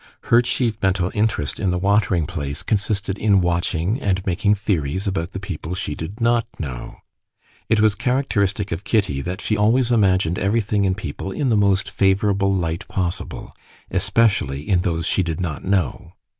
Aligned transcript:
Her 0.33 0.41
chief 0.41 0.79
mental 0.81 1.11
interest 1.13 1.59
in 1.59 1.69
the 1.69 1.77
watering 1.77 2.25
place 2.25 2.63
consisted 2.63 3.19
in 3.19 3.39
watching 3.39 4.01
and 4.01 4.25
making 4.25 4.55
theories 4.55 5.05
about 5.05 5.31
the 5.33 5.39
people 5.39 5.75
she 5.75 5.93
did 5.93 6.19
not 6.19 6.47
know. 6.57 6.95
It 7.69 7.81
was 7.81 7.93
characteristic 7.93 8.71
of 8.71 8.83
Kitty 8.83 9.21
that 9.21 9.41
she 9.41 9.55
always 9.55 9.91
imagined 9.91 10.39
everything 10.39 10.85
in 10.85 10.95
people 10.95 11.31
in 11.31 11.49
the 11.49 11.55
most 11.55 11.91
favorable 11.91 12.51
light 12.51 12.87
possible, 12.87 13.55
especially 13.91 14.65
so 14.65 14.71
in 14.71 14.79
those 14.79 15.05
she 15.05 15.21
did 15.21 15.39
not 15.39 15.63
know. 15.63 16.13